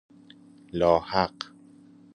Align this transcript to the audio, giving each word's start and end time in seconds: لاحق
لاحق 0.73 1.37